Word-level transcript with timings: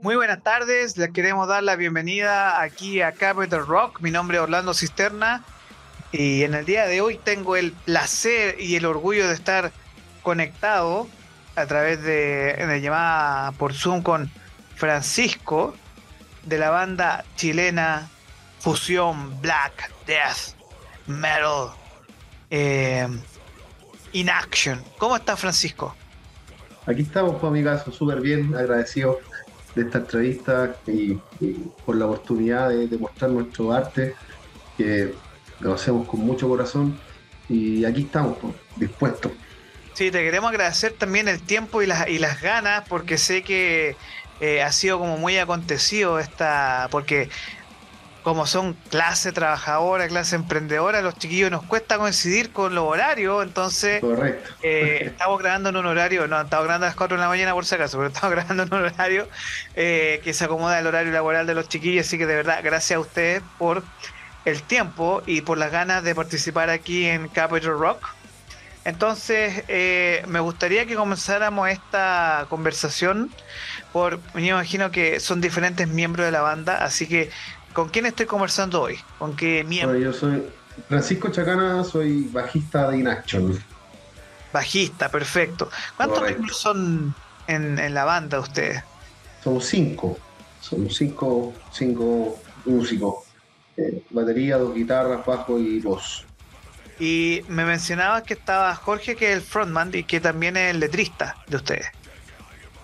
Muy 0.00 0.14
buenas 0.14 0.42
tardes, 0.42 0.96
les 0.96 1.10
queremos 1.10 1.48
dar 1.48 1.62
la 1.62 1.74
bienvenida 1.74 2.62
aquí 2.62 3.02
a 3.02 3.12
Capital 3.12 3.66
Rock. 3.66 4.00
Mi 4.00 4.10
nombre 4.12 4.36
es 4.36 4.42
Orlando 4.44 4.72
Cisterna 4.72 5.44
y 6.12 6.44
en 6.44 6.54
el 6.54 6.64
día 6.64 6.86
de 6.86 7.00
hoy 7.00 7.18
tengo 7.18 7.56
el 7.56 7.72
placer 7.72 8.60
y 8.60 8.76
el 8.76 8.86
orgullo 8.86 9.26
de 9.26 9.34
estar 9.34 9.72
conectado 10.22 11.08
a 11.56 11.66
través 11.66 12.00
de, 12.02 12.54
de 12.54 12.80
llamada 12.80 13.50
por 13.52 13.74
Zoom 13.74 14.02
con 14.02 14.30
Francisco 14.76 15.74
de 16.44 16.58
la 16.58 16.70
banda 16.70 17.24
chilena 17.34 18.08
Fusión 18.60 19.40
Black 19.40 19.90
Death 20.06 20.54
Metal 21.06 21.70
eh, 22.50 23.08
In 24.12 24.30
Action. 24.30 24.82
¿Cómo 24.98 25.16
está 25.16 25.36
Francisco? 25.36 25.94
Aquí 26.86 27.02
estamos, 27.02 27.42
mi 27.52 27.62
caso, 27.62 27.92
súper 27.92 28.20
bien, 28.20 28.54
agradecido 28.54 29.18
de 29.78 29.84
esta 29.84 29.98
entrevista 29.98 30.76
y, 30.88 31.14
por 31.86 31.96
la 31.96 32.06
oportunidad 32.06 32.70
de, 32.70 32.98
mostrar 32.98 33.30
nuestro 33.30 33.72
arte, 33.72 34.14
que 34.76 35.14
lo 35.60 35.74
hacemos 35.74 36.08
con 36.08 36.20
mucho 36.20 36.48
corazón 36.48 36.98
y 37.48 37.84
aquí 37.84 38.02
estamos, 38.02 38.36
pues, 38.40 38.54
dispuestos. 38.76 39.32
Sí, 39.94 40.10
te 40.10 40.22
queremos 40.22 40.50
agradecer 40.50 40.92
también 40.92 41.28
el 41.28 41.40
tiempo 41.40 41.80
y 41.82 41.86
las, 41.86 42.08
y 42.08 42.18
las 42.18 42.40
ganas, 42.42 42.88
porque 42.88 43.18
sé 43.18 43.42
que 43.42 43.96
eh, 44.40 44.62
ha 44.62 44.72
sido 44.72 44.98
como 44.98 45.16
muy 45.16 45.38
acontecido 45.38 46.18
esta, 46.18 46.88
porque 46.90 47.28
como 48.28 48.46
son 48.46 48.74
clase 48.90 49.32
trabajadora, 49.32 50.06
clase 50.06 50.36
emprendedora, 50.36 51.00
los 51.00 51.14
chiquillos 51.14 51.50
nos 51.50 51.62
cuesta 51.62 51.96
coincidir 51.96 52.52
con 52.52 52.74
los 52.74 52.84
horarios, 52.84 53.42
entonces 53.42 54.02
eh, 54.62 54.98
estamos 55.06 55.38
grabando 55.38 55.70
en 55.70 55.76
un 55.76 55.86
horario, 55.86 56.28
no, 56.28 56.38
estamos 56.38 56.66
grabando 56.66 56.84
a 56.84 56.90
las 56.90 56.96
4 56.96 57.16
de 57.16 57.22
la 57.22 57.28
mañana 57.28 57.54
por 57.54 57.64
si 57.64 57.76
acaso, 57.76 57.96
pero 57.96 58.08
estamos 58.08 58.30
grabando 58.36 58.64
en 58.64 58.74
un 58.74 58.84
horario 58.84 59.26
eh, 59.76 60.20
que 60.22 60.34
se 60.34 60.44
acomoda 60.44 60.76
al 60.76 60.86
horario 60.86 61.10
laboral 61.10 61.46
de 61.46 61.54
los 61.54 61.70
chiquillos, 61.70 62.06
así 62.06 62.18
que 62.18 62.26
de 62.26 62.34
verdad, 62.34 62.60
gracias 62.62 62.98
a 62.98 63.00
ustedes 63.00 63.42
por 63.56 63.82
el 64.44 64.62
tiempo 64.62 65.22
y 65.24 65.40
por 65.40 65.56
las 65.56 65.72
ganas 65.72 66.04
de 66.04 66.14
participar 66.14 66.68
aquí 66.68 67.06
en 67.06 67.28
Capital 67.28 67.78
Rock. 67.78 68.10
Entonces, 68.84 69.64
eh, 69.68 70.22
me 70.28 70.40
gustaría 70.40 70.84
que 70.84 70.96
comenzáramos 70.96 71.68
esta 71.70 72.46
conversación 72.50 73.30
por, 73.92 74.20
me 74.34 74.46
imagino 74.46 74.90
que 74.90 75.18
son 75.18 75.40
diferentes 75.40 75.88
miembros 75.88 76.26
de 76.26 76.32
la 76.32 76.42
banda, 76.42 76.84
así 76.84 77.06
que 77.06 77.30
¿Con 77.78 77.90
quién 77.90 78.06
estoy 78.06 78.26
conversando 78.26 78.82
hoy? 78.82 78.98
¿Con 79.20 79.36
qué 79.36 79.62
miembro? 79.62 79.96
yo 79.96 80.12
soy 80.12 80.42
Francisco 80.88 81.28
Chacana, 81.28 81.84
soy 81.84 82.22
bajista 82.22 82.90
de 82.90 82.98
Inaction. 82.98 83.56
Bajista, 84.52 85.08
perfecto. 85.08 85.70
¿Cuántos 85.96 86.24
miembros 86.24 86.58
son 86.58 87.14
en, 87.46 87.94
la 87.94 88.04
banda 88.04 88.40
ustedes? 88.40 88.82
Somos 89.44 89.64
cinco. 89.66 90.18
Somos 90.60 90.96
cinco, 90.96 91.54
cinco 91.70 92.40
músicos. 92.64 93.26
Eh, 93.76 94.02
batería, 94.10 94.58
dos 94.58 94.74
guitarras, 94.74 95.24
bajo 95.24 95.56
y 95.56 95.78
voz. 95.78 96.24
Y 96.98 97.44
me 97.46 97.64
mencionabas 97.64 98.24
que 98.24 98.34
estaba 98.34 98.74
Jorge, 98.74 99.14
que 99.14 99.30
es 99.30 99.36
el 99.36 99.42
frontman 99.42 99.92
y 99.94 100.02
que 100.02 100.18
también 100.18 100.56
es 100.56 100.72
el 100.72 100.80
letrista 100.80 101.36
de 101.46 101.58
ustedes. 101.58 101.86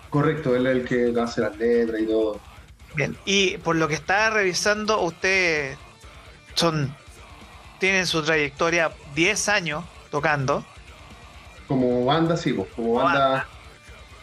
Correcto, 0.09 0.55
él 0.55 0.67
es 0.67 0.77
el 0.77 0.85
que 0.85 1.19
hace 1.19 1.41
las 1.41 1.57
letras 1.57 1.99
y 1.99 2.05
todo. 2.05 2.54
Bien, 2.95 3.17
y 3.25 3.57
por 3.57 3.75
lo 3.75 3.87
que 3.87 3.95
estaba 3.95 4.29
revisando, 4.29 5.01
ustedes 5.01 5.77
son 6.53 6.95
tienen 7.79 8.07
su 8.07 8.23
trayectoria 8.23 8.91
10 9.13 9.49
años 9.49 9.83
tocando. 10.09 10.63
Como 11.67 12.05
banda, 12.05 12.37
sí, 12.37 12.53
pues, 12.53 12.67
como 12.75 12.93
banda, 12.93 13.47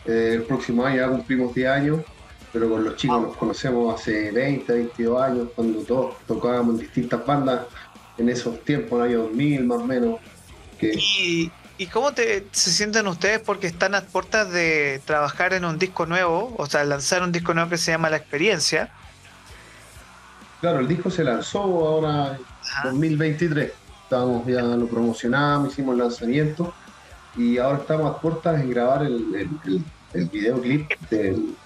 eh, 0.07 0.33
el 0.35 0.43
próximo 0.43 0.85
año 0.85 0.97
ya 0.97 1.09
cumplimos 1.09 1.55
10 1.55 1.69
años, 1.69 2.01
pero 2.53 2.71
con 2.71 2.85
los 2.85 2.97
chicos 2.97 3.23
nos 3.23 3.37
conocemos 3.37 3.95
hace 3.95 4.31
20, 4.31 4.73
22 4.73 5.23
años, 5.23 5.49
cuando 5.55 5.81
todos 5.81 6.17
tocábamos 6.27 6.75
en 6.75 6.81
distintas 6.81 7.25
bandas, 7.27 7.67
en 8.19 8.29
esos 8.29 8.63
tiempos, 8.65 8.93
en 8.93 9.05
el 9.05 9.11
año 9.11 9.23
2000 9.25 9.65
más 9.65 9.79
o 9.79 9.85
menos. 9.85 10.21
Que... 10.79 10.95
Y, 10.95 11.51
¿Y 11.83 11.89
cómo 11.89 12.13
te, 12.13 12.47
se 12.53 12.71
sienten 12.71 13.09
ustedes 13.09 13.41
porque 13.41 13.67
están 13.67 13.97
a 13.97 14.03
puertas 14.03 14.53
de 14.53 15.01
trabajar 15.05 15.53
en 15.53 15.65
un 15.65 15.81
disco 15.81 16.07
nuevo, 16.07 16.55
o 16.57 16.67
sea, 16.67 16.85
lanzar 16.85 17.25
un 17.25 17.33
disco 17.33 17.55
nuevo 17.55 17.71
que 17.71 17.77
se 17.77 17.91
llama 17.91 18.09
La 18.09 18.19
Experiencia? 18.19 18.93
Claro, 20.61 20.79
el 20.79 20.87
disco 20.87 21.11
se 21.11 21.25
lanzó 21.25 21.59
ahora 21.59 22.37
en 22.37 22.85
2023. 22.85 23.73
Estábamos 24.05 24.47
ya 24.47 24.63
lo 24.63 24.87
promocionamos, 24.87 25.73
hicimos 25.73 25.95
el 25.95 25.99
lanzamiento 26.03 26.73
y 27.37 27.59
ahora 27.59 27.79
estamos 27.79 28.15
a 28.15 28.21
puertas 28.21 28.61
de 28.61 28.69
grabar 28.69 29.03
el, 29.03 29.83
el, 30.15 30.27
videoclip 30.27 30.89
del, 31.11 31.57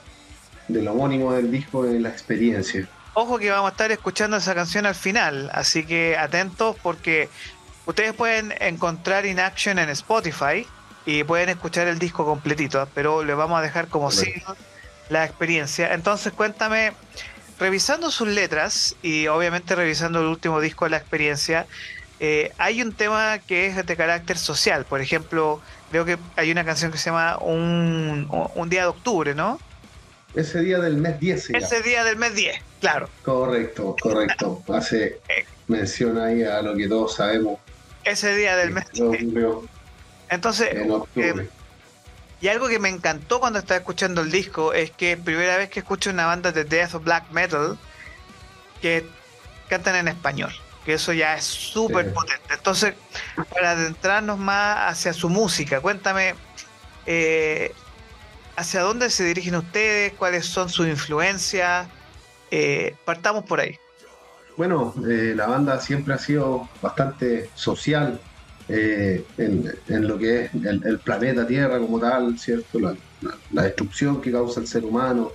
del 0.67 0.89
homónimo 0.89 1.35
del 1.35 1.51
disco 1.51 1.83
de 1.83 2.01
La 2.01 2.09
Experiencia. 2.09 2.89
Ojo 3.13 3.39
que 3.39 3.51
vamos 3.51 3.69
a 3.69 3.73
estar 3.73 3.93
escuchando 3.93 4.39
esa 4.39 4.55
canción 4.55 4.87
al 4.87 4.95
final, 4.95 5.51
así 5.53 5.85
que 5.85 6.17
atentos 6.17 6.75
porque 6.83 7.29
Ustedes 7.87 8.13
pueden 8.15 8.53
encontrar 8.61 9.27
In 9.27 9.39
Action 9.39 9.79
en 9.79 9.89
Spotify 9.91 10.67
y 11.07 11.23
pueden 11.23 11.49
escuchar 11.49 11.87
el 11.87 12.01
disco 12.01 12.25
completito, 12.25 12.89
pero 12.95 13.23
le 13.23 13.33
vamos 13.35 13.61
a 13.61 13.63
dejar 13.63 13.87
como 13.87 14.11
signo 14.11 14.57
la 15.09 15.25
experiencia. 15.25 15.95
Entonces 15.95 16.33
cuéntame, 16.33 16.93
revisando 17.61 18.11
sus 18.11 18.27
letras 18.27 18.97
y 19.03 19.29
obviamente 19.29 19.77
revisando 19.77 20.21
el 20.21 20.27
último 20.27 20.61
disco 20.61 20.85
de 20.85 20.91
la 20.91 20.97
experiencia, 20.97 21.67
eh, 22.19 22.53
hay 22.59 22.83
un 22.83 22.93
tema 22.93 23.39
que 23.39 23.67
es 23.67 23.87
de 23.87 23.97
carácter 23.97 24.37
social. 24.37 24.85
Por 24.85 25.01
ejemplo, 25.01 25.61
creo 25.91 26.05
que 26.05 26.19
hay 26.35 26.51
una 26.51 26.65
canción 26.65 26.91
que 26.91 26.99
se 26.99 27.11
llama 27.11 27.39
Un, 27.39 28.29
día 28.69 28.83
de 28.83 28.89
octubre, 28.89 29.33
¿no? 29.33 29.61
Ese 30.35 30.61
día 30.61 30.81
del 30.81 30.97
mes 30.97 31.21
10. 31.21 31.51
Ese 31.51 31.83
día 31.83 32.03
del 32.03 32.17
mes 32.17 32.35
10, 32.35 32.57
claro. 32.81 33.09
Correcto, 33.23 33.95
correcto. 34.01 34.63
Hace 34.75 35.21
eh. 35.29 35.47
mención 35.69 36.19
ahí 36.19 36.43
a 36.43 36.61
lo 36.63 36.75
que 36.75 36.89
todos 36.89 37.15
sabemos 37.15 37.61
ese 38.07 38.35
día 38.35 38.57
del 38.57 38.71
mes. 38.71 38.87
Entonces, 40.29 40.69
eh, 41.17 41.49
y 42.41 42.49
algo 42.49 42.69
que 42.69 42.79
me 42.79 42.89
encantó 42.89 43.41
cuando 43.41 43.59
estaba 43.59 43.79
escuchando 43.79 44.23
el 44.23 44.31
disco 44.31 44.73
es 44.73 44.91
que 44.91 45.17
primera 45.17 45.57
vez 45.57 45.71
que 45.71 45.81
escucho 45.81 46.11
una 46.11 46.27
banda 46.27 46.53
de 46.53 46.65
death 46.65 46.95
o 46.95 47.01
black 47.01 47.31
metal 47.31 47.79
que 48.81 49.07
cantan 49.69 49.97
en 49.97 50.09
español, 50.09 50.53
que 50.85 50.95
eso 50.95 51.13
ya 51.13 51.37
es 51.37 51.45
súper 51.45 52.13
potente. 52.13 52.55
Entonces, 52.55 52.95
para 53.53 53.73
adentrarnos 53.73 54.39
más 54.39 54.93
hacia 54.93 55.13
su 55.13 55.29
música, 55.29 55.81
cuéntame 55.81 56.35
eh, 57.07 57.73
hacia 58.57 58.83
dónde 58.83 59.11
se 59.11 59.25
dirigen 59.25 59.57
ustedes, 59.57 60.13
cuáles 60.15 60.47
son 60.47 60.69
sus 60.69 60.87
influencias. 60.87 61.89
Eh, 62.51 62.95
partamos 63.05 63.45
por 63.45 63.61
ahí. 63.61 63.79
Bueno, 64.57 64.95
eh, 65.07 65.35
la 65.37 65.47
banda 65.47 65.81
siempre 65.81 66.15
ha 66.15 66.19
sido 66.19 66.69
bastante 66.81 67.51
social 67.55 68.19
eh, 68.69 69.25
en, 69.37 70.09
lo 70.09 70.19
que 70.19 70.45
es 70.45 70.55
el, 70.55 70.99
planeta 70.99 71.47
Tierra 71.47 71.79
como 71.79 72.01
tal, 72.01 72.39
¿cierto? 72.39 72.81
La, 72.81 73.63
destrucción 73.63 74.21
que 74.21 74.33
causa 74.33 74.61
el 74.61 74.67
ser 74.67 74.85
humano, 74.85 75.33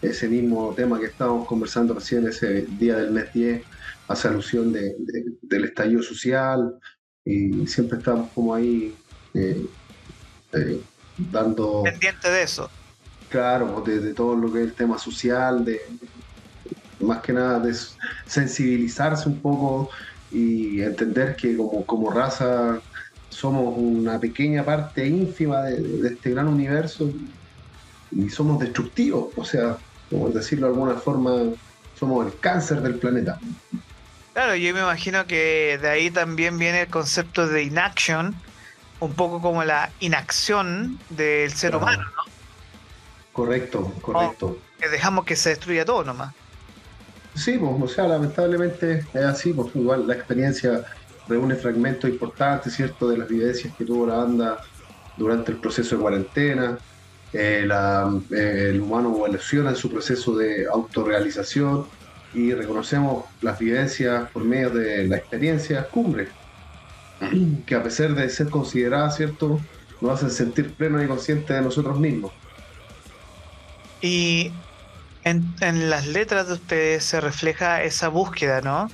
ese 0.00 0.28
mismo 0.28 0.72
tema 0.74 0.98
que 0.98 1.06
estábamos 1.06 1.46
conversando 1.46 1.94
recién, 1.94 2.26
ese 2.26 2.62
día 2.62 2.96
del 2.96 3.10
mes 3.10 3.32
10, 3.32 3.62
hace 4.08 4.28
alusión 4.28 4.72
del 4.72 5.64
estallido 5.64 6.02
social, 6.02 6.78
y 7.24 7.66
siempre 7.66 7.98
estamos 7.98 8.30
como 8.34 8.54
ahí 8.54 8.94
eh, 9.34 9.66
dando... 11.30 11.82
Pendiente 11.84 12.30
de 12.30 12.42
eso. 12.42 12.70
Claro, 13.28 13.82
de, 13.86 14.00
de, 14.00 14.14
todo 14.14 14.34
lo 14.36 14.52
que 14.52 14.60
es 14.60 14.64
el 14.66 14.74
tema 14.74 14.98
social, 14.98 15.64
de, 15.64 15.80
más 17.02 17.20
que 17.22 17.32
nada 17.32 17.58
de 17.60 17.74
sensibilizarse 18.26 19.28
un 19.28 19.40
poco 19.40 19.90
y 20.30 20.80
entender 20.80 21.36
que 21.36 21.56
como, 21.56 21.84
como 21.84 22.10
raza 22.10 22.80
somos 23.28 23.74
una 23.76 24.18
pequeña 24.18 24.64
parte 24.64 25.06
ínfima 25.06 25.62
de, 25.62 26.08
este 26.08 26.30
gran 26.30 26.48
universo 26.48 27.10
y 28.10 28.28
somos 28.28 28.60
destructivos, 28.60 29.28
o 29.36 29.44
sea, 29.44 29.78
como 30.10 30.28
decirlo 30.28 30.66
de 30.66 30.74
alguna 30.74 30.94
forma, 30.94 31.32
somos 31.98 32.26
el 32.26 32.38
cáncer 32.38 32.82
del 32.82 32.96
planeta. 32.96 33.38
Claro, 34.34 34.54
yo 34.54 34.74
me 34.74 34.80
imagino 34.80 35.26
que 35.26 35.78
de 35.80 35.88
ahí 35.88 36.10
también 36.10 36.58
viene 36.58 36.82
el 36.82 36.88
concepto 36.88 37.46
de 37.46 37.62
inaction, 37.62 38.34
un 39.00 39.14
poco 39.14 39.40
como 39.40 39.64
la 39.64 39.90
inacción 40.00 40.98
del 41.10 41.52
ser 41.52 41.74
humano, 41.76 42.04
¿no? 42.04 42.32
Correcto, 43.32 43.92
correcto. 44.02 44.58
que 44.78 44.88
dejamos 44.88 45.24
que 45.24 45.36
se 45.36 45.50
destruya 45.50 45.84
todo 45.84 46.04
nomás. 46.04 46.34
Sí, 47.34 47.56
pues, 47.58 47.72
o 47.80 47.88
sea, 47.88 48.06
lamentablemente 48.08 49.04
es 49.12 49.24
así, 49.24 49.52
porque 49.52 49.78
igual 49.78 50.06
la 50.06 50.14
experiencia 50.14 50.84
reúne 51.28 51.54
fragmentos 51.54 52.10
importantes, 52.10 52.74
¿cierto?, 52.74 53.08
de 53.08 53.18
las 53.18 53.28
vivencias 53.28 53.74
que 53.76 53.84
tuvo 53.84 54.06
la 54.06 54.16
banda 54.16 54.60
durante 55.16 55.52
el 55.52 55.58
proceso 55.58 55.96
de 55.96 56.02
cuarentena. 56.02 56.78
Eh, 57.32 57.66
eh, 57.66 58.68
el 58.70 58.80
humano 58.80 59.08
evoluciona 59.08 59.70
en 59.70 59.76
su 59.76 59.90
proceso 59.90 60.36
de 60.36 60.66
autorrealización 60.66 61.86
y 62.34 62.52
reconocemos 62.52 63.24
las 63.40 63.58
vivencias 63.58 64.28
por 64.30 64.44
medio 64.44 64.70
de 64.70 65.08
la 65.08 65.16
experiencia 65.16 65.88
cumbre, 65.88 66.28
que 67.66 67.74
a 67.74 67.82
pesar 67.82 68.14
de 68.14 68.28
ser 68.28 68.50
consideradas, 68.50 69.16
¿cierto?, 69.16 69.58
nos 70.02 70.12
hacen 70.14 70.30
sentir 70.30 70.74
plenos 70.74 71.02
y 71.02 71.06
conscientes 71.06 71.56
de 71.56 71.62
nosotros 71.62 71.98
mismos. 71.98 72.32
Y 74.02 74.50
En, 75.24 75.54
en, 75.60 75.88
las 75.88 76.06
letras 76.06 76.48
de 76.48 76.54
ustedes 76.54 77.04
se 77.04 77.20
refleja 77.20 77.82
esa 77.82 78.08
búsqueda, 78.08 78.60
¿no? 78.60 78.90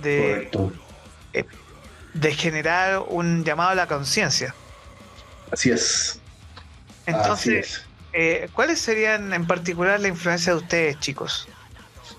De, 0.00 0.50
eh, 1.32 1.44
de 2.12 2.34
generar 2.34 3.02
un 3.08 3.44
llamado 3.44 3.70
a 3.70 3.74
la 3.74 3.86
conciencia. 3.86 4.54
Así 5.50 5.70
es. 5.70 6.20
Entonces, 7.06 7.84
eh, 8.12 8.48
¿cuáles 8.52 8.80
serían 8.80 9.32
en 9.32 9.46
particular 9.46 10.00
la 10.00 10.08
influencia 10.08 10.52
de 10.52 10.58
ustedes, 10.58 11.00
chicos? 11.00 11.48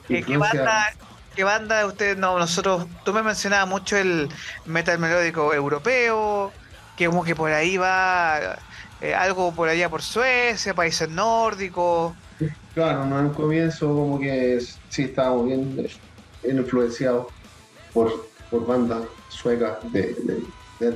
Eh, 0.09 0.23
¿Qué 0.23 0.37
banda, 0.37 0.93
¿Qué 1.35 1.43
banda 1.43 1.85
ustedes, 1.85 2.17
no, 2.17 2.37
nosotros, 2.37 2.87
tú 3.03 3.13
me 3.13 3.23
mencionabas 3.23 3.67
mucho 3.67 3.97
el 3.97 4.29
metal 4.65 4.99
melódico 4.99 5.53
europeo, 5.53 6.51
que 6.95 7.07
como 7.07 7.23
que 7.23 7.35
por 7.35 7.51
ahí 7.51 7.77
va 7.77 8.57
eh, 9.01 9.13
algo 9.13 9.53
por 9.53 9.69
allá 9.69 9.89
por 9.89 10.01
Suecia, 10.01 10.73
países 10.73 11.09
nórdicos. 11.09 12.13
Claro, 12.75 13.05
no 13.05 13.17
en 13.17 13.27
un 13.27 13.33
comienzo 13.33 13.87
como 13.87 14.19
que 14.19 14.59
sí 14.89 15.03
estábamos 15.03 15.45
bien, 15.45 15.87
influenciados 16.43 17.27
por, 17.93 18.27
por 18.51 18.67
bandas 18.67 19.03
suecas 19.29 19.77
de, 19.93 20.13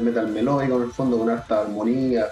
metal 0.02 0.28
melódico, 0.28 0.76
en 0.76 0.84
el 0.84 0.92
fondo 0.92 1.18
con 1.18 1.30
harta 1.30 1.62
armonía, 1.62 2.28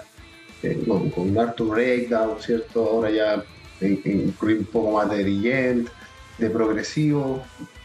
eh, 0.62 0.84
con, 0.86 1.08
con, 1.08 1.38
harto 1.38 1.64
breakdown, 1.64 2.38
¿cierto? 2.40 2.90
Ahora 2.90 3.10
ya 3.10 3.42
incluir 3.80 4.58
un 4.58 4.64
poco 4.66 4.90
más 4.92 5.08
de 5.08 5.24
dirigent, 5.24 5.88
de 6.36 6.50
progresivo, 6.50 7.42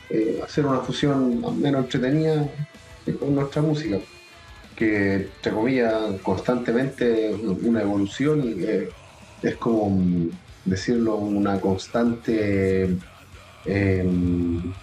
eh, 0.10 0.42
hacer 0.44 0.66
una 0.66 0.80
fusión 0.80 1.62
menos 1.62 1.86
entretenida 1.86 2.46
con 3.20 3.36
nuestra 3.36 3.62
música 3.62 4.00
que, 4.76 5.16
entre 5.16 5.52
comillas, 5.54 5.94
constantemente 6.24 7.34
una 7.34 7.82
evolución 7.82 8.44
y 8.44 9.48
es 9.48 9.56
como 9.56 9.98
decirlo, 10.66 11.16
una 11.16 11.60
constante 11.60 12.98
em, 13.66 14.74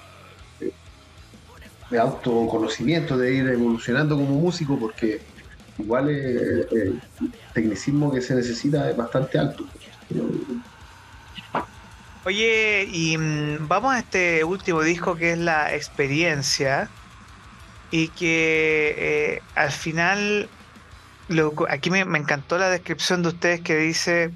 de 1.90 1.98
autoconocimiento, 1.98 3.16
de 3.18 3.34
ir 3.34 3.48
evolucionando 3.48 4.16
como 4.16 4.40
músico, 4.40 4.78
porque 4.78 5.20
igual 5.78 6.08
el 6.08 7.00
tecnicismo 7.54 8.12
que 8.12 8.20
se 8.20 8.34
necesita 8.34 8.90
es 8.90 8.96
bastante 8.96 9.38
alto. 9.38 9.64
Oye, 12.24 12.86
y 12.92 13.16
mm, 13.16 13.66
vamos 13.66 13.94
a 13.94 14.00
este 14.00 14.44
último 14.44 14.82
disco 14.82 15.16
que 15.16 15.32
es 15.32 15.38
La 15.38 15.74
Experiencia 15.74 16.90
y 17.90 18.08
que 18.08 18.94
eh, 18.98 19.42
al 19.54 19.72
final, 19.72 20.48
aquí 21.68 21.90
me, 21.90 22.00
encantó 22.00 22.58
la 22.58 22.68
descripción 22.68 23.22
de 23.22 23.28
ustedes 23.28 23.60
que 23.62 23.76
dice, 23.76 24.32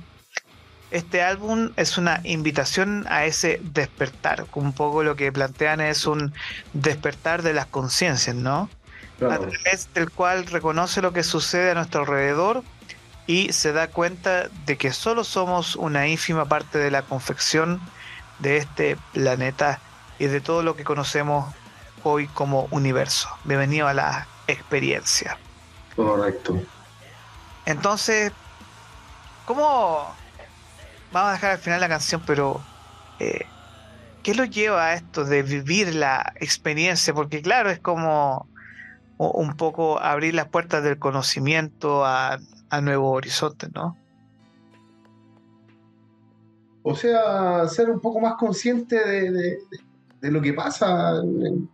este 0.94 1.23
álbum 1.23 1.73
es 1.75 1.99
una 1.99 2.20
invitación 2.23 3.05
a 3.08 3.25
ese 3.25 3.61
despertar, 3.64 4.46
un 4.55 4.73
poco 4.73 5.02
lo 5.02 5.17
que 5.17 5.32
plantean 5.32 5.81
es 5.81 6.06
un 6.06 6.32
despertar 6.73 7.43
de 7.43 7.52
las 7.52 7.67
conciencias, 7.67 8.37
¿no? 8.37 8.70
A 9.17 9.38
través 9.38 9.93
del 9.93 10.11
cual 10.11 10.46
reconoce 10.46 11.02
lo 11.02 11.12
que 11.12 11.25
sucede 11.25 11.73
a 11.73 11.75
nuestro 11.75 12.02
alrededor 12.02 12.62
y 13.26 13.52
se 13.52 13.73
da 13.73 13.88
cuenta 13.88 14.49
de 14.67 14.76
que 14.76 14.93
solo 14.93 15.25
somos 15.25 15.75
una 15.75 16.06
ínfima 16.06 16.44
parte 16.44 16.79
de 16.79 16.93
la 16.93 17.02
confección 17.02 17.81
de 18.38 18.58
este 18.58 18.96
planeta 19.12 19.81
y 20.20 20.26
de 20.26 20.41
todo 20.41 20.62
lo 20.62 20.76
que 20.76 20.85
conocemos 20.85 21.52
hoy 22.05 22.29
como 22.29 22.69
universo. 22.70 23.29
Bienvenido 23.43 23.88
a 23.88 23.94
la 23.94 24.29
experiencia. 24.46 25.38
Correcto. 25.96 26.62
Entonces, 27.67 28.31
¿cómo 29.44 30.14
vamos 31.14 31.31
a 31.31 31.32
dejar 31.32 31.50
al 31.52 31.58
final 31.58 31.81
la 31.81 31.88
canción, 31.88 32.20
pero 32.26 32.61
eh, 33.20 33.46
¿qué 34.22 34.34
lo 34.34 34.44
lleva 34.44 34.88
a 34.88 34.94
esto 34.94 35.25
de 35.25 35.43
vivir 35.43 35.94
la 35.94 36.34
experiencia? 36.40 37.14
Porque 37.14 37.40
claro, 37.40 37.70
es 37.70 37.78
como 37.78 38.49
un 39.16 39.56
poco 39.56 40.00
abrir 40.00 40.34
las 40.34 40.49
puertas 40.49 40.82
del 40.82 40.99
conocimiento 40.99 42.05
a, 42.05 42.38
nuevos 42.82 43.16
horizontes, 43.16 43.70
¿no? 43.72 43.96
O 46.82 46.96
sea, 46.96 47.69
ser 47.69 47.88
un 47.88 48.00
poco 48.00 48.19
más 48.19 48.34
consciente 48.34 48.96
de, 48.96 49.58
de 50.20 50.31
lo 50.32 50.43
que 50.43 50.52
pasa 50.52 51.20
en, 51.22 51.69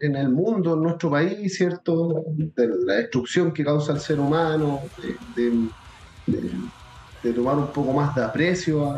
en 0.00 0.16
el 0.16 0.28
mundo, 0.30 0.74
en 0.74 0.82
nuestro 0.82 1.10
país, 1.10 1.56
¿cierto? 1.56 2.24
De 2.28 2.68
la 2.86 2.94
destrucción 2.94 3.52
que 3.52 3.64
causa 3.64 3.92
el 3.92 4.00
ser 4.00 4.20
humano, 4.20 4.80
de, 5.34 5.68
tomar 7.22 7.56
un 7.56 7.68
poco 7.68 7.92
más 7.92 8.14
de 8.14 8.24
aprecio 8.24 8.96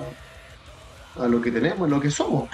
a, 1.18 1.28
lo 1.28 1.40
que 1.40 1.50
tenemos, 1.50 1.88
a 1.88 1.90
lo 1.90 2.00
que 2.00 2.10
somos. 2.10 2.48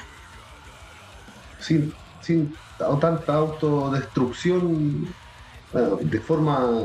Sin, 1.61 1.93
sin 2.21 2.55
tanta 3.01 3.35
autodestrucción 3.35 5.07
de 6.01 6.21
forma 6.21 6.85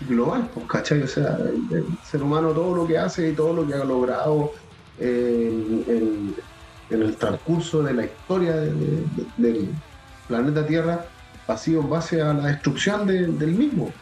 global, 0.00 0.48
pues, 0.52 0.66
¿cachai? 0.66 1.02
O 1.02 1.08
sea, 1.08 1.38
el, 1.70 1.86
ser 2.04 2.22
humano 2.22 2.50
todo 2.50 2.74
lo 2.76 2.86
que 2.86 2.98
hace 2.98 3.30
y 3.30 3.32
todo 3.32 3.52
lo 3.52 3.66
que 3.66 3.74
ha 3.74 3.84
logrado 3.84 4.52
en, 4.98 6.34
el 6.88 7.16
transcurso 7.16 7.82
de 7.82 7.94
la 7.94 8.04
historia 8.04 8.54
del 8.54 9.74
planeta 10.28 10.64
Tierra 10.64 11.04
ha 11.48 11.56
sido 11.56 11.80
en 11.80 11.90
base 11.90 12.22
a 12.22 12.32
la 12.32 12.46
destrucción 12.46 13.06
del 13.06 13.52
mismo. 13.52 13.92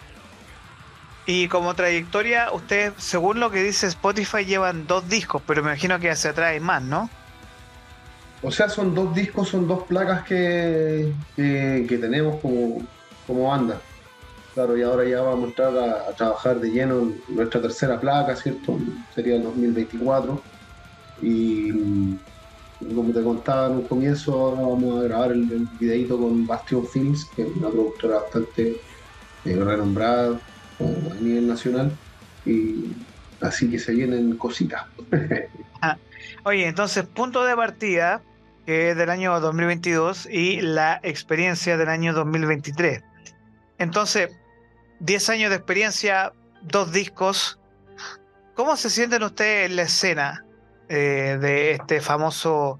Y 1.26 1.48
como 1.48 1.74
trayectoria, 1.74 2.52
ustedes, 2.52 2.92
según 2.98 3.40
lo 3.40 3.50
que 3.50 3.62
dice 3.62 3.86
Spotify, 3.86 4.44
llevan 4.44 4.86
dos 4.86 5.08
discos, 5.08 5.42
pero 5.46 5.62
me 5.62 5.70
imagino 5.70 5.98
que 5.98 6.10
hacia 6.10 6.30
atrás 6.30 6.60
más, 6.60 6.82
¿no? 6.82 7.08
O 8.42 8.50
sea, 8.50 8.68
son 8.68 8.94
dos 8.94 9.14
discos, 9.14 9.48
son 9.48 9.66
dos 9.66 9.84
placas 9.84 10.24
que, 10.24 11.14
que, 11.34 11.98
tenemos 11.98 12.40
como, 12.42 12.82
como, 13.26 13.48
banda. 13.48 13.80
Claro, 14.52 14.76
y 14.76 14.82
ahora 14.82 15.04
ya 15.08 15.22
vamos 15.22 15.44
a 15.44 15.46
entrar 15.48 15.78
a, 15.78 16.12
trabajar 16.12 16.60
de 16.60 16.70
lleno 16.70 17.00
en 17.00 17.22
nuestra 17.28 17.62
tercera 17.62 17.98
placa, 17.98 18.36
¿cierto? 18.36 18.78
Sería 19.14 19.36
el 19.36 19.44
2024. 19.44 20.42
Y 21.22 22.18
como 22.94 23.14
te 23.14 23.22
contaba 23.22 23.68
en 23.68 23.72
un 23.72 23.82
comienzo, 23.84 24.54
vamos 24.56 25.00
a 25.00 25.04
grabar 25.04 25.32
el, 25.32 25.66
videito 25.80 26.18
con 26.18 26.46
Bastion 26.46 26.86
Films, 26.86 27.24
que 27.34 27.42
es 27.42 27.56
una 27.56 27.70
productora 27.70 28.20
bastante 28.20 28.78
eh, 29.46 29.56
renombrada 29.56 30.38
a 30.80 31.20
nivel 31.20 31.46
nacional. 31.46 31.92
Y 32.44 32.92
así 33.40 33.70
que 33.70 33.78
se 33.78 33.92
vienen 33.92 34.36
cositas. 34.36 34.84
Ah, 35.86 35.98
oye, 36.44 36.66
entonces, 36.66 37.04
punto 37.04 37.44
de 37.44 37.54
partida, 37.54 38.22
que 38.64 38.88
es 38.88 38.96
del 38.96 39.10
año 39.10 39.38
2022, 39.38 40.26
y 40.30 40.62
la 40.62 40.98
experiencia 41.02 41.76
del 41.76 41.90
año 41.90 42.14
2023. 42.14 43.02
Entonces, 43.76 44.30
10 45.00 45.28
años 45.28 45.50
de 45.50 45.56
experiencia, 45.56 46.32
dos 46.62 46.90
discos. 46.90 47.60
¿Cómo 48.54 48.78
se 48.78 48.88
sienten 48.88 49.24
ustedes 49.24 49.68
en 49.68 49.76
la 49.76 49.82
escena? 49.82 50.44
Eh, 50.88 51.38
de 51.40 51.72
este 51.72 52.00
famoso 52.02 52.78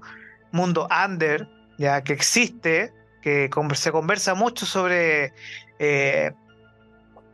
mundo 0.51 0.87
under, 1.05 1.49
ya 1.79 2.03
que 2.03 2.13
existe, 2.13 2.93
que 3.21 3.49
se 3.73 3.91
conversa 3.91 4.35
mucho 4.35 4.67
sobre 4.67 5.33
eh, 5.79 6.31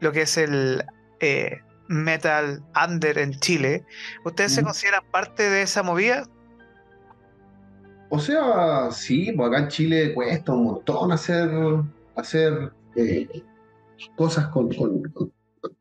lo 0.01 0.11
que 0.11 0.23
es 0.23 0.37
el 0.37 0.83
eh, 1.21 1.61
metal 1.87 2.61
under 2.85 3.17
en 3.17 3.39
Chile. 3.39 3.85
¿Ustedes 4.25 4.53
se 4.53 4.63
consideran 4.63 5.03
parte 5.11 5.49
de 5.49 5.61
esa 5.61 5.83
movida? 5.83 6.27
O 8.09 8.19
sea, 8.19 8.91
sí, 8.91 9.31
pues 9.31 9.47
acá 9.47 9.59
en 9.59 9.67
Chile 9.69 10.13
cuesta 10.13 10.51
un 10.51 10.65
montón 10.65 11.13
hacer, 11.13 11.49
hacer 12.15 12.73
cosas 14.17 14.47
con, 14.47 14.69
con, 14.73 15.31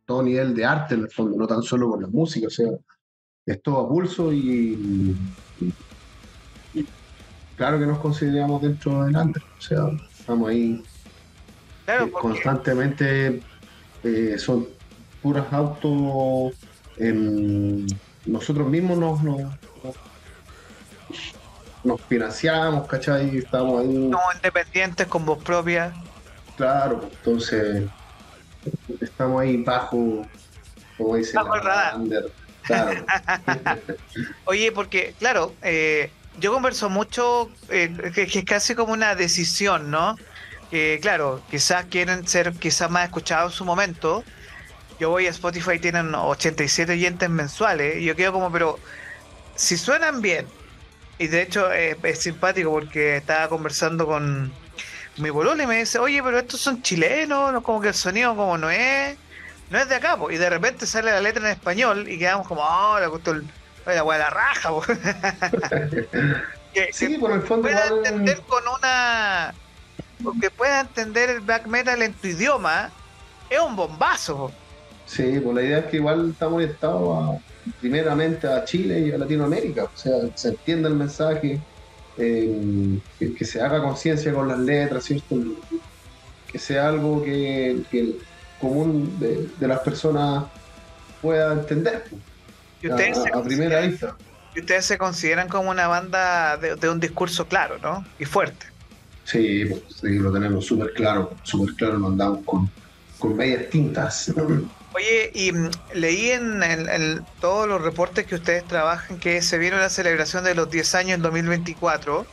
todo 0.05 0.23
nivel 0.23 0.55
de 0.55 0.65
arte 0.65 0.95
en 0.95 1.03
el 1.03 1.11
fondo, 1.11 1.37
no 1.37 1.47
tan 1.47 1.63
solo 1.63 1.91
con 1.91 2.03
la 2.03 2.09
música. 2.09 2.47
O 2.47 2.51
sea, 2.51 2.71
es 3.47 3.63
todo 3.63 3.81
a 3.81 3.89
pulso 3.89 4.33
y, 4.33 5.17
claro 7.57 7.79
que 7.79 7.87
nos 7.87 7.99
consideramos 7.99 8.63
dentro 8.63 9.01
adelante. 9.03 9.41
O 9.59 9.61
sea, 9.61 9.89
estamos 10.19 10.51
ahí 10.51 10.83
eh, 11.87 12.11
constantemente, 12.13 13.43
eh, 14.05 14.37
son 14.39 14.69
puras 15.23 15.53
autos. 15.53 16.55
nosotros 18.27 18.69
mismos 18.69 18.99
nos, 18.99 19.23
nos, 21.85 22.01
financiamos, 22.03 22.87
¿cachai? 22.87 23.39
Estamos 23.39 23.81
ahí. 23.83 24.11
Somos 24.11 24.35
independientes 24.35 25.07
con 25.07 25.25
voz 25.25 25.43
propia. 25.43 25.93
Claro, 26.57 27.09
entonces 27.11 27.89
estamos 29.01 29.41
ahí 29.41 29.57
bajo, 29.57 30.27
como 30.99 31.17
dice, 31.17 31.35
bajo 31.37 31.55
el 31.55 31.63
radar. 31.63 31.97
Oye, 34.45 34.73
porque, 34.73 35.15
claro, 35.19 35.55
eh, 35.63 36.11
yo 36.39 36.53
converso 36.53 36.89
mucho, 36.91 37.51
eh, 37.69 38.13
que, 38.15 38.23
es 38.23 38.45
casi 38.45 38.75
como 38.75 38.93
una 38.93 39.15
decisión, 39.15 39.91
¿no? 39.91 40.17
Que, 40.71 40.99
claro, 41.03 41.43
quizás 41.51 41.87
quieren 41.87 42.27
ser 42.27 42.53
quizás 42.53 42.91
más 42.91 43.05
escuchados 43.05 43.53
en 43.53 43.59
su 43.59 43.65
momento. 43.65 44.25
Yo 45.01 45.11
voy 45.11 45.27
a 45.27 45.31
Spotify, 45.31 45.79
tienen 45.79 46.15
87 46.15 46.93
oyentes 46.93 47.29
mensuales, 47.29 47.97
y 47.97 48.05
yo 48.05 48.15
quedo 48.15 48.33
como, 48.33 48.53
pero 48.53 48.79
si 49.57 49.77
suenan 49.77 50.21
bien, 50.21 50.47
y 51.19 51.27
de 51.27 51.43
hecho 51.43 51.71
es 51.73 52.19
simpático 52.19 52.71
porque 52.71 53.17
estaba 53.17 53.49
conversando 53.49 54.07
con 54.07 54.53
mi 55.17 55.31
boludo 55.31 55.63
y 55.63 55.67
me 55.67 55.79
dice, 55.79 55.99
oye, 55.99 56.23
pero 56.23 56.39
estos 56.39 56.61
son 56.61 56.83
chilenos, 56.83 57.63
como 57.63 57.81
que 57.81 57.89
el 57.89 57.95
sonido 57.95 58.35
como 58.37 58.57
no 58.57 58.71
es, 58.71 59.17
no 59.71 59.79
es 59.79 59.89
de 59.89 59.97
acá, 59.97 60.17
y 60.31 60.37
de 60.37 60.51
repente 60.51 60.87
sale 60.87 61.11
la 61.11 61.21
letra 61.21 61.45
en 61.45 61.53
español 61.53 62.09
y 62.09 62.19
quedamos 62.19 62.47
como, 62.47 62.63
oh, 62.63 62.99
la 62.99 63.09
costó 63.09 63.33
el, 63.33 63.45
la 63.87 64.03
la 64.03 64.31
raja, 64.31 64.71
que, 66.75 66.93
sí, 66.93 67.19
por 67.19 67.33
el 67.33 67.43
fondo 67.43 67.69
pueda 67.69 67.87
entender 67.87 68.41
con 68.43 68.63
una 68.69 69.55
porque 70.23 70.51
pueda 70.51 70.81
entender 70.81 71.31
el 71.31 71.41
black 71.41 71.67
metal 71.67 72.03
en 72.03 72.13
tu 72.13 72.29
idioma 72.29 72.91
es 73.49 73.61
un 73.61 73.77
bombazo 73.77 74.53
sí 75.07 75.41
pues 75.43 75.55
la 75.55 75.63
idea 75.63 75.79
es 75.79 75.87
que 75.87 75.97
igual 75.97 76.31
estamos 76.31 76.57
orientados 76.57 77.41
primeramente 77.81 78.47
a 78.47 78.65
Chile 78.65 79.01
y 79.01 79.13
a 79.13 79.19
Latinoamérica 79.19 79.85
o 79.85 79.97
sea 79.97 80.15
se 80.35 80.49
entienda 80.49 80.89
el 80.89 80.95
mensaje 80.95 81.61
eh, 82.19 82.99
que, 83.19 83.45
se 83.45 83.61
haga 83.61 83.83
conciencia 83.83 84.33
con 84.33 84.49
las 84.49 84.59
letras 84.59 85.05
cierto 85.05 85.37
que 86.51 86.59
sea 86.59 86.89
algo 86.89 87.23
que, 87.23 87.71
el 87.93 88.19
común 88.61 89.19
de, 89.19 89.67
las 89.67 89.81
personas 89.81 90.45
pueda 91.23 91.53
entender 91.53 92.05
¿Y 92.83 92.89
ustedes 92.89 93.19
a 93.33 93.43
primera 93.43 93.81
vista 93.81 94.17
y 94.55 94.61
ustedes 94.61 94.85
se 94.85 94.99
consideran 94.99 95.49
como 95.49 95.71
una 95.71 95.87
banda 95.87 96.57
de, 96.57 96.89
un 96.89 97.01
discurso 97.01 97.47
claro, 97.47 97.79
¿no? 97.79 98.05
Y 98.19 98.25
fuerte. 98.25 98.67
Sí, 99.31 99.65
pues, 99.65 99.83
sí 100.01 100.19
lo 100.19 100.33
tenemos 100.33 100.67
súper 100.67 100.93
claro, 100.93 101.33
súper 101.45 101.75
claro, 101.77 101.99
lo 101.99 102.09
andamos 102.09 102.45
con, 102.45 102.69
con 103.19 103.37
medias 103.37 103.71
tintas. 103.71 104.33
Oye, 104.93 105.31
y 105.33 105.53
mm, 105.53 105.71
leí 105.95 106.31
en, 106.31 107.25
todos 107.41 107.69
los 107.69 107.81
reportes 107.81 108.27
que 108.27 108.35
ustedes 108.35 108.65
trabajan 108.67 109.21
que 109.21 109.41
se 109.41 109.59
viene 109.59 109.77
la 109.77 109.89
celebración 109.89 110.43
de 110.43 110.57
los 110.57 110.69
10 110.69 110.95
años 110.97 111.15
en 111.17 111.23
2024. 111.23 112.27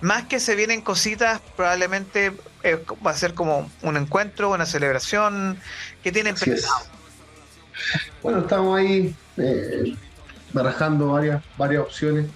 Más 0.00 0.24
que 0.24 0.40
se 0.40 0.56
vienen 0.56 0.80
cositas, 0.80 1.40
probablemente 1.54 2.32
eh, 2.62 2.82
va 3.06 3.10
a 3.10 3.16
ser 3.16 3.34
como 3.34 3.70
un 3.82 3.96
encuentro, 3.98 4.50
una 4.50 4.64
celebración. 4.64 5.58
que 6.02 6.12
tienen 6.12 6.34
pensado? 6.34 6.86
Bueno, 8.22 8.40
estamos 8.40 8.78
ahí 8.78 9.14
eh, 9.36 9.94
barajando 10.52 11.08
varias, 11.08 11.42
varias 11.58 11.82
opciones 11.82 12.26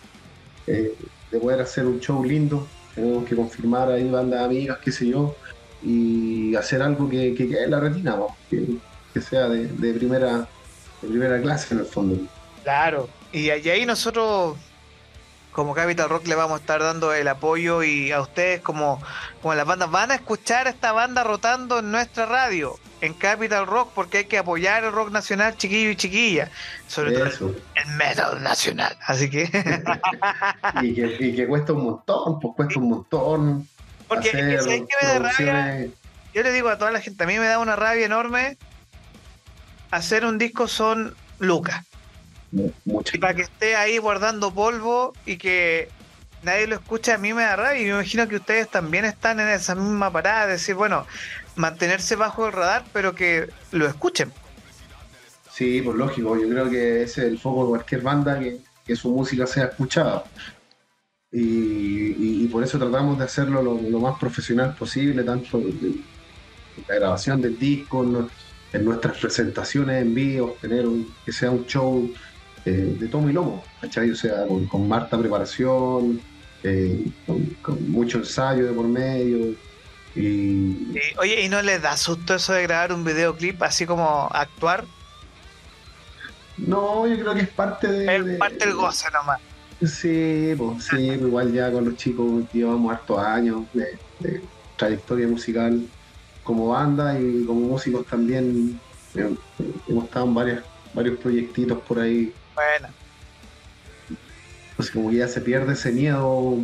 eh, 0.66 0.94
de 1.30 1.38
poder 1.38 1.62
hacer 1.62 1.86
un 1.86 1.98
show 1.98 2.22
lindo. 2.22 2.68
Tenemos 2.96 3.28
que 3.28 3.36
confirmar 3.36 3.88
ahí 3.90 4.10
bandas 4.10 4.42
amigas, 4.42 4.78
qué 4.82 4.90
sé 4.90 5.06
yo, 5.06 5.36
y 5.82 6.56
hacer 6.56 6.82
algo 6.82 7.08
que, 7.08 7.32
quede 7.36 7.64
en 7.64 7.70
la 7.70 7.78
retina, 7.78 8.16
que, 8.50 9.20
sea 9.20 9.48
de, 9.48 9.68
primera, 9.94 10.48
de 11.02 11.08
primera 11.08 11.40
clase 11.40 11.74
en 11.74 11.80
el 11.80 11.86
fondo. 11.86 12.18
Claro, 12.64 13.08
y, 13.32 13.50
ahí 13.50 13.86
nosotros 13.86 14.56
como 15.52 15.74
Capital 15.74 16.08
Rock 16.08 16.26
le 16.26 16.34
vamos 16.34 16.58
a 16.58 16.60
estar 16.60 16.80
dando 16.80 17.14
el 17.14 17.28
apoyo 17.28 17.82
y 17.82 18.12
a 18.12 18.20
ustedes 18.20 18.60
como, 18.60 19.00
como 19.40 19.54
las 19.54 19.66
bandas 19.66 19.90
van 19.90 20.10
a 20.10 20.16
escuchar 20.16 20.66
a 20.66 20.70
esta 20.70 20.92
banda 20.92 21.22
rotando 21.22 21.78
en 21.78 21.92
nuestra 21.92 22.26
radio 22.26 22.78
en 23.00 23.14
Capital 23.14 23.66
Rock 23.66 23.92
porque 23.94 24.18
hay 24.18 24.24
que 24.24 24.38
apoyar 24.38 24.84
el 24.84 24.92
rock 24.92 25.10
nacional, 25.10 25.56
chiquillo 25.56 25.90
y 25.90 25.96
chiquilla. 25.96 26.50
Sobre 26.86 27.12
todo 27.12 27.54
el 27.74 27.86
metal 27.96 28.42
nacional. 28.42 28.96
Así 29.06 29.28
que... 29.30 29.50
y 30.82 30.94
que... 31.34 31.46
cuesta 31.46 31.72
un 31.72 31.84
montón, 31.84 32.40
pues 32.40 32.54
cuesta 32.56 32.78
un 32.78 32.88
montón. 32.88 33.68
Porque 34.08 34.30
que 34.30 34.42
me 34.42 34.56
da 34.56 35.18
rabia. 35.18 35.88
Yo 36.34 36.42
le 36.42 36.52
digo 36.52 36.68
a 36.68 36.78
toda 36.78 36.90
la 36.90 37.00
gente, 37.00 37.24
a 37.24 37.26
mí 37.26 37.38
me 37.38 37.46
da 37.46 37.58
una 37.58 37.76
rabia 37.76 38.04
enorme. 38.04 38.58
Hacer 39.90 40.24
un 40.24 40.38
disco 40.38 40.68
son 40.68 41.14
lucas. 41.38 41.84
Y 42.52 43.18
para 43.18 43.34
que 43.34 43.42
esté 43.42 43.76
ahí 43.76 43.98
guardando 43.98 44.52
polvo 44.52 45.12
y 45.24 45.36
que 45.36 45.88
nadie 46.42 46.66
lo 46.66 46.76
escuche, 46.76 47.12
a 47.12 47.18
mí 47.18 47.32
me 47.32 47.42
da 47.42 47.56
rabia. 47.56 47.80
Y 47.80 47.84
me 47.84 47.90
imagino 47.90 48.28
que 48.28 48.36
ustedes 48.36 48.68
también 48.68 49.04
están 49.04 49.40
en 49.40 49.48
esa 49.48 49.74
misma 49.74 50.10
parada 50.10 50.46
de 50.46 50.52
decir, 50.52 50.74
bueno, 50.74 51.06
mantenerse 51.56 52.16
bajo 52.16 52.46
el 52.46 52.52
radar, 52.52 52.84
pero 52.92 53.14
que 53.14 53.48
lo 53.72 53.86
escuchen. 53.86 54.32
Sí, 55.52 55.80
pues 55.82 55.96
lógico, 55.96 56.38
yo 56.38 56.48
creo 56.48 56.68
que 56.68 57.02
ese 57.02 57.22
es 57.22 57.28
el 57.28 57.38
foco 57.38 57.64
de 57.64 57.68
cualquier 57.70 58.02
banda, 58.02 58.38
que, 58.38 58.60
su 58.94 59.10
música 59.10 59.46
sea 59.46 59.64
escuchada. 59.64 60.24
Y, 61.32 62.46
por 62.48 62.62
eso 62.62 62.78
tratamos 62.78 63.18
de 63.18 63.24
hacerlo 63.24 63.62
lo, 63.62 63.98
más 63.98 64.18
profesional 64.18 64.74
posible, 64.74 65.22
tanto 65.24 65.58
en 65.58 66.04
la 66.86 66.94
grabación 66.94 67.40
del 67.42 67.58
disco, 67.58 68.04
en, 68.72 68.84
nuestras 68.84 69.16
presentaciones 69.18 70.02
en 70.02 70.14
vivo, 70.14 70.56
tener 70.60 70.86
un, 70.86 71.14
que 71.24 71.32
sea 71.32 71.50
un 71.50 71.66
show 71.66 72.12
eh, 72.64 72.96
de 73.00 73.08
tomo 73.08 73.30
y 73.30 73.32
lomo, 73.32 73.64
¿cachai? 73.80 74.10
O 74.10 74.14
sea, 74.14 74.46
con, 74.46 74.66
con 74.66 74.86
Marta 74.86 75.18
preparación, 75.18 76.20
eh, 76.62 77.06
con, 77.62 77.90
mucho 77.90 78.18
ensayo 78.18 78.66
de 78.66 78.72
por 78.72 78.86
medio, 78.86 79.54
y... 80.16 80.94
oye, 81.18 81.42
¿y 81.42 81.48
no 81.48 81.60
les 81.62 81.82
da 81.82 81.96
susto 81.96 82.36
eso 82.36 82.52
de 82.52 82.62
grabar 82.62 82.92
un 82.92 83.04
videoclip 83.04 83.62
así 83.62 83.86
como 83.86 84.28
actuar? 84.32 84.84
No, 86.58 87.06
yo 87.06 87.18
creo 87.20 87.34
que 87.34 87.42
es 87.42 87.48
parte 87.48 87.86
de. 87.88 88.32
Es 88.32 88.38
parte 88.38 88.64
del 88.66 88.74
goce 88.74 89.08
nomás. 89.12 89.40
Sí, 89.80 90.54
pues 90.56 90.84
sí, 90.84 91.06
pues 91.06 91.20
igual 91.20 91.52
ya 91.52 91.70
con 91.70 91.84
los 91.84 91.96
chicos 91.96 92.44
llevamos 92.52 92.94
hartos 92.94 93.18
años 93.18 93.64
de, 93.74 94.42
trayectoria 94.76 95.28
musical 95.28 95.86
como 96.42 96.68
banda 96.68 97.18
y 97.18 97.44
como 97.44 97.60
músicos 97.60 98.06
también. 98.06 98.80
Eh, 99.14 99.34
hemos 99.88 100.04
estado 100.04 100.26
en 100.26 100.34
varias, 100.34 100.64
varios 100.94 101.18
proyectitos 101.18 101.78
por 101.82 102.00
ahí. 102.00 102.32
Bueno. 102.54 102.88
Entonces 104.70 104.94
como 104.94 105.10
que 105.10 105.16
ya 105.16 105.28
se 105.28 105.40
pierde 105.42 105.74
ese 105.74 105.92
miedo 105.92 106.58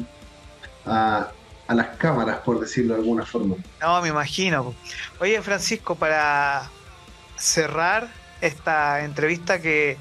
a, 0.86 1.32
a 1.72 1.74
las 1.74 1.96
cámaras, 1.96 2.38
por 2.38 2.60
decirlo 2.60 2.94
de 2.94 3.00
alguna 3.00 3.24
forma. 3.24 3.56
No, 3.80 4.02
me 4.02 4.08
imagino. 4.08 4.74
Oye, 5.20 5.40
Francisco, 5.42 5.94
para 5.94 6.70
cerrar 7.36 8.08
esta 8.40 9.04
entrevista 9.04 9.60
que 9.60 9.96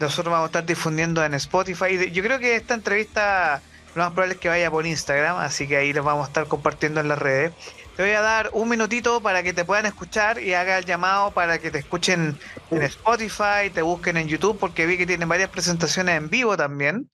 nosotros 0.00 0.32
vamos 0.32 0.46
a 0.46 0.48
estar 0.48 0.66
difundiendo 0.66 1.24
en 1.24 1.34
Spotify, 1.34 2.10
yo 2.12 2.22
creo 2.22 2.38
que 2.38 2.56
esta 2.56 2.74
entrevista 2.74 3.62
lo 3.94 4.02
más 4.02 4.12
probable 4.12 4.34
es 4.34 4.40
que 4.40 4.48
vaya 4.48 4.70
por 4.70 4.86
Instagram, 4.86 5.36
así 5.38 5.68
que 5.68 5.76
ahí 5.76 5.92
les 5.92 6.02
vamos 6.02 6.24
a 6.24 6.28
estar 6.28 6.46
compartiendo 6.46 7.00
en 7.00 7.08
las 7.08 7.18
redes. 7.18 7.52
Te 7.96 8.02
voy 8.02 8.12
a 8.12 8.20
dar 8.20 8.50
un 8.52 8.68
minutito 8.68 9.20
para 9.20 9.44
que 9.44 9.52
te 9.52 9.64
puedan 9.64 9.86
escuchar 9.86 10.40
y 10.42 10.52
haga 10.54 10.78
el 10.78 10.84
llamado 10.84 11.30
para 11.30 11.58
que 11.60 11.70
te 11.70 11.78
escuchen 11.78 12.36
en 12.72 12.82
Spotify, 12.82 13.70
te 13.72 13.82
busquen 13.82 14.16
en 14.16 14.26
YouTube, 14.26 14.58
porque 14.58 14.86
vi 14.86 14.98
que 14.98 15.06
tienen 15.06 15.28
varias 15.28 15.50
presentaciones 15.50 16.16
en 16.16 16.28
vivo 16.28 16.56
también. 16.56 17.08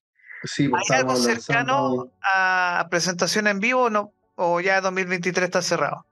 Sí, 0.44 0.68
pues, 0.68 0.90
¿Hay 0.90 1.00
algo 1.00 1.16
cercano 1.16 2.10
a 2.22 2.86
presentación 2.90 3.46
en 3.46 3.60
vivo 3.60 3.90
no, 3.90 4.12
o 4.36 4.60
ya 4.60 4.80
2023 4.80 5.44
está 5.44 5.62
cerrado? 5.62 6.06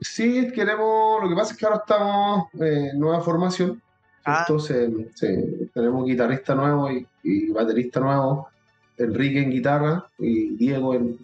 Sí, 0.00 0.50
queremos, 0.52 1.22
lo 1.22 1.28
que 1.28 1.34
pasa 1.34 1.52
es 1.52 1.58
que 1.58 1.66
ahora 1.66 1.78
estamos 1.78 2.48
en 2.54 2.98
nueva 2.98 3.20
formación, 3.20 3.80
ah. 4.24 4.38
entonces 4.40 4.90
tenemos 5.74 6.06
guitarrista 6.06 6.54
nuevo 6.54 6.90
y, 7.22 7.50
baterista 7.50 8.00
nuevo, 8.00 8.48
Enrique 8.96 9.42
en 9.42 9.50
guitarra 9.50 10.06
y 10.18 10.56
Diego 10.56 10.94
en, 10.94 11.18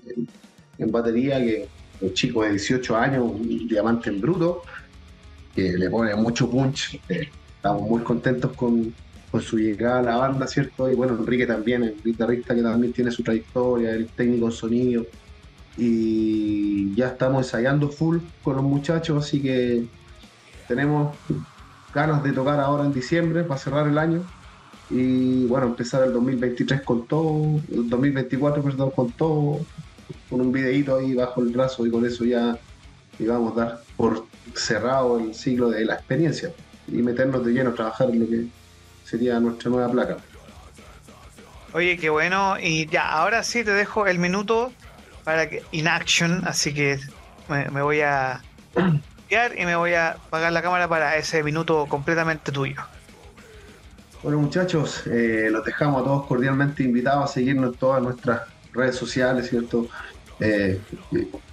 batería, 0.90 1.38
que 1.38 1.62
es 1.62 1.68
un 2.00 2.12
chico 2.12 2.42
de 2.42 2.50
18 2.50 2.96
años, 2.96 3.24
un 3.24 3.66
diamante 3.66 4.10
en 4.10 4.20
bruto, 4.20 4.62
que 5.54 5.72
le 5.72 5.90
pone 5.90 6.14
mucho 6.14 6.50
punch. 6.50 7.00
Eh, 7.08 7.30
estamos 7.56 7.82
muy 7.82 8.02
contentos 8.02 8.52
con, 8.52 8.94
su 9.40 9.58
llegada 9.58 9.98
a 9.98 10.02
la 10.02 10.16
banda, 10.16 10.46
¿cierto? 10.46 10.90
Y 10.90 10.94
bueno, 10.94 11.16
Enrique 11.18 11.46
también, 11.46 11.84
el 11.84 11.96
guitarrista 12.02 12.54
que 12.54 12.62
también 12.62 12.92
tiene 12.92 13.10
su 13.10 13.22
trayectoria, 13.22 13.92
el 13.92 14.06
técnico 14.08 14.46
en 14.46 14.52
sonido. 14.52 15.06
Y 15.76 16.94
ya 16.94 17.08
estamos 17.08 17.44
ensayando 17.44 17.88
full 17.88 18.18
con 18.42 18.56
los 18.56 18.64
muchachos, 18.64 19.24
así 19.24 19.42
que 19.42 19.86
tenemos 20.68 21.14
ganas 21.94 22.22
de 22.22 22.32
tocar 22.32 22.60
ahora 22.60 22.84
en 22.84 22.92
diciembre 22.92 23.44
para 23.44 23.58
cerrar 23.58 23.88
el 23.88 23.98
año 23.98 24.22
y 24.90 25.46
bueno, 25.46 25.66
empezar 25.66 26.02
el 26.04 26.12
2023 26.12 26.82
con 26.82 27.06
todo, 27.06 27.60
el 27.72 27.88
2024 27.88 28.62
perdón, 28.62 28.90
con 28.90 29.10
todo, 29.12 29.60
con 30.30 30.40
un 30.40 30.52
videíto 30.52 30.96
ahí 30.96 31.14
bajo 31.14 31.40
el 31.40 31.48
brazo 31.48 31.86
y 31.86 31.90
con 31.90 32.04
eso 32.04 32.24
ya 32.24 32.58
íbamos 33.18 33.56
a 33.56 33.60
dar 33.60 33.82
por 33.96 34.26
cerrado 34.54 35.18
el 35.18 35.34
ciclo 35.34 35.70
de 35.70 35.84
la 35.84 35.94
experiencia 35.94 36.52
y 36.88 37.02
meternos 37.02 37.44
de 37.44 37.52
lleno 37.52 37.70
a 37.70 37.74
trabajar 37.74 38.14
lo 38.14 38.26
que 38.28 38.46
sería 39.06 39.38
nuestra 39.38 39.70
nueva 39.70 39.90
placa. 39.90 40.16
Oye, 41.72 41.96
qué 41.96 42.10
bueno. 42.10 42.56
Y 42.60 42.86
ya, 42.86 43.08
ahora 43.08 43.42
sí 43.42 43.62
te 43.62 43.72
dejo 43.72 44.06
el 44.06 44.18
minuto 44.18 44.72
para 45.24 45.48
que 45.48 45.62
in 45.72 45.88
action, 45.88 46.42
así 46.46 46.74
que 46.74 46.98
me, 47.48 47.82
voy 47.82 48.00
a 48.00 48.42
y 49.30 49.64
me 49.64 49.76
voy 49.76 49.94
a 49.94 50.10
apagar 50.10 50.52
la 50.52 50.62
cámara 50.62 50.88
para 50.88 51.16
ese 51.16 51.42
minuto 51.42 51.86
completamente 51.88 52.52
tuyo. 52.52 52.76
Bueno 54.22 54.38
muchachos, 54.38 55.06
eh, 55.06 55.48
los 55.50 55.64
dejamos 55.64 56.02
a 56.02 56.04
todos 56.04 56.26
cordialmente 56.26 56.82
invitados 56.82 57.30
a 57.30 57.34
seguirnos 57.34 57.74
en 57.74 57.78
todas 57.78 58.02
nuestras 58.02 58.42
redes 58.72 58.96
sociales, 58.96 59.48
¿cierto? 59.48 59.88
Eh, 60.40 60.80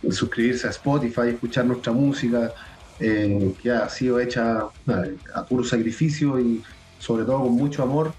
suscribirse 0.09 0.67
a 0.67 0.69
Spotify, 0.71 1.29
escuchar 1.29 1.65
nuestra 1.65 1.91
música, 1.91 2.51
eh, 2.99 3.53
que 3.61 3.71
ha 3.71 3.89
sido 3.89 4.19
hecha 4.19 4.67
a 5.35 5.45
puro 5.45 5.63
sacrificio 5.63 6.39
y 6.39 6.63
sobre 7.03 7.25
todo 7.25 7.41
con 7.43 7.53
mucho 7.53 7.83
amor. 7.83 8.13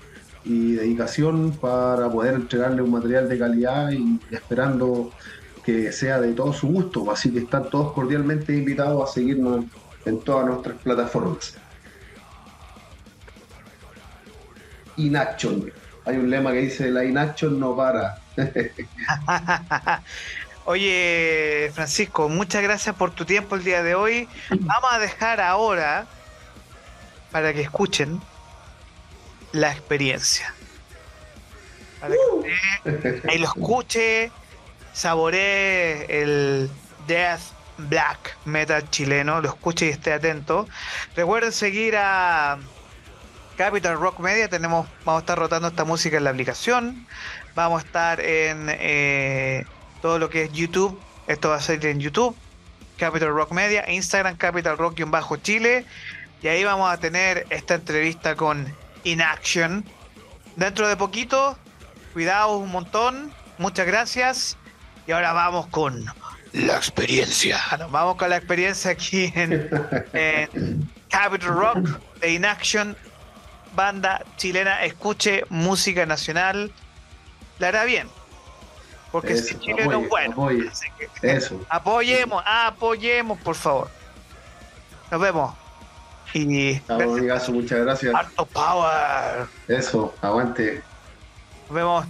y 0.47 0.73
dedicación 0.73 1.53
para 1.53 2.11
poder 2.11 2.35
entregarle 2.35 2.83
un 2.83 2.91
material 2.91 3.31
de 3.31 3.39
calidad 3.39 3.91
y 3.91 4.21
esperando 4.31 5.11
que 5.65 5.91
sea 5.91 6.21
de 6.21 6.35
todo 6.35 6.53
su 6.53 6.69
gusto. 6.69 7.11
Así 7.11 7.33
que 7.33 7.39
están 7.39 7.71
todos 7.71 7.95
cordialmente 7.95 8.55
invitados 8.55 9.09
a 9.09 9.13
seguirnos 9.15 9.65
en 10.05 10.21
todas 10.21 10.47
nuestras 10.47 10.77
plataformas. 10.83 11.57
Inaction. 14.99 15.73
Hay 16.05 16.19
un 16.19 16.29
lema 16.29 16.53
que 16.53 16.59
dice 16.59 16.91
la 16.91 17.07
inaction 17.07 17.59
no 17.59 17.75
para. 17.75 18.19
Oye, 20.67 21.71
Francisco, 21.75 22.29
muchas 22.29 22.63
gracias 22.63 22.95
por 22.97 23.13
tu 23.13 23.25
tiempo 23.25 23.55
el 23.55 23.65
día 23.65 23.83
de 23.83 23.95
hoy. 23.95 24.29
Vamos 24.51 24.91
a 24.93 24.99
dejar 24.99 25.41
ahora 25.41 26.07
para 27.31 27.55
que 27.55 27.63
escuchen 27.63 28.21
la 29.55 29.71
experiencia. 29.71 30.53
Para 32.01 32.15
que 32.15 33.23
ahí 33.29 33.39
lo 33.39 33.47
escuche, 33.47 34.31
saboree 34.93 36.07
el 36.09 36.71
Death 37.07 37.41
Black 37.79 38.37
Metal 38.45 38.89
chileno, 38.91 39.41
lo 39.41 39.49
escuche 39.49 39.87
y 39.87 39.89
esté 39.91 40.13
atento. 40.13 40.69
Recuerden 41.17 41.53
seguir 41.53 41.97
a 41.97 42.59
Capital 43.57 43.99
Rock 43.99 44.19
Media, 44.19 44.49
tenemos, 44.49 44.89
vamos 45.05 45.21
a 45.21 45.23
estar 45.23 45.39
rotando 45.39 45.69
esta 45.69 45.85
música 45.85 46.17
en 46.17 46.25
la 46.25 46.31
aplicación, 46.31 47.07
vamos 47.55 47.83
a 47.83 47.87
estar 47.87 48.21
en 48.21 48.67
eh, 48.69 49.65
todo 50.03 50.19
lo 50.19 50.29
que 50.31 50.43
es 50.45 50.53
YouTube, 50.53 51.01
esto 51.29 51.51
va 51.51 51.57
a 51.57 51.61
ser 51.61 51.85
en 51.87 52.01
YouTube, 52.01 52.37
Capital 52.99 53.31
Rock 53.31 53.53
Media, 53.53 53.89
Instagram 53.89 54.37
Capital 54.37 54.77
Rock-Chile, 54.77 55.87
y 56.43 56.49
ahí 56.49 56.65
vamos 56.65 56.93
a 56.93 56.99
tener 56.99 57.47
esta 57.51 57.75
entrevista 57.75 58.35
con 58.35 58.84
Inaction. 59.05 59.85
Dentro 60.57 60.89
de 60.89 60.97
poquito, 60.97 61.59
cuidados 62.13 62.61
un 62.61 62.71
montón, 62.71 63.33
muchas 63.59 63.87
gracias, 63.87 64.57
y 65.07 65.13
ahora 65.13 65.33
vamos 65.33 65.67
con 65.69 66.05
la 66.53 66.77
experiencia. 66.77 67.61
Nos 67.79 67.91
vamos 67.91 68.17
con 68.17 68.31
la 68.31 68.37
experiencia 68.37 68.91
aquí 68.91 69.33
en, 69.35 69.71
en 70.13 70.91
Capital 71.09 71.49
Rock 71.49 72.01
de 72.21 72.33
Inaction 72.33 72.97
banda 73.75 74.25
chilena 74.37 74.85
escuche 74.85 75.45
música 75.49 76.07
nacional, 76.07 76.73
la 77.59 77.69
hará 77.69 77.85
bien. 77.85 78.09
Porque 79.13 79.37
si 79.37 79.57
Chile 79.59 79.87
no 79.87 80.03
es 80.03 80.09
bueno. 80.09 80.49
eso. 81.23 81.61
Apoyemos, 81.69 82.43
apoyemos, 82.45 83.39
por 83.41 83.55
favor. 83.55 83.89
Nos 85.11 85.21
vemos. 85.21 85.55
Y. 86.35 86.81
muchas 87.53 87.81
gracias. 87.81 88.15
Harto 88.15 88.45
power. 88.47 89.47
Eso, 89.69 90.13
aguante. 90.21 90.83
Nos 91.69 91.75
vemos. 91.75 92.07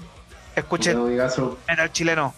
Escuchen. 0.57 0.99
En 1.69 1.81
el 1.81 1.93
chileno. 1.93 2.35